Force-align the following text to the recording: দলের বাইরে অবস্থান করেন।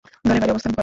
দলের 0.27 0.39
বাইরে 0.41 0.53
অবস্থান 0.53 0.71
করেন। 0.71 0.79